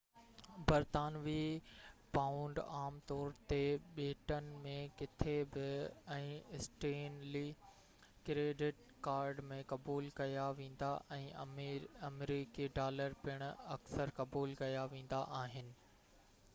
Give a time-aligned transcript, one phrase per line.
[0.69, 1.41] برطانوي
[2.13, 3.59] پائونڊ عام طور تي
[3.97, 5.67] ٻيٽن ۾ ڪٿي به
[6.15, 6.31] ۽
[6.61, 7.43] اسٽينلي
[8.31, 11.31] ڪريڊٽ ڪارڊ ۾ قبول ڪيا ويندا ۽
[12.11, 15.71] آمريڪي ڊالر پڻ اڪثر قبول ڪيا ويندا آهن